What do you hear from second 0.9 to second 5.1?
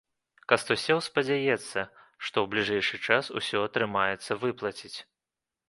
спадзяецца, што ў бліжэйшы час ўсё атрымаецца выплаціць.